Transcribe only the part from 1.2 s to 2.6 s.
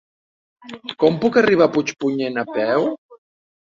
puc arribar a Puigpunyent a